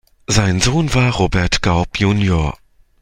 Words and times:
Sein 0.25 0.59
Sohn 0.59 0.91
war 0.95 1.11
Robert 1.17 1.61
Gaupp 1.61 1.99
junior. 1.99 2.57